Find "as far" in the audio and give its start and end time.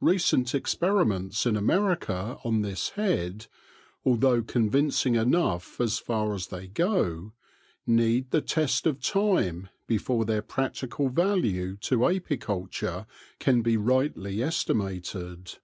5.80-6.34